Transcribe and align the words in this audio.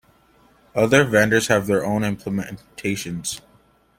Other 0.73 1.03
vendors 1.03 1.45
have 1.45 1.67
their 1.67 1.85
own 1.85 2.03
implementation. 2.03 3.21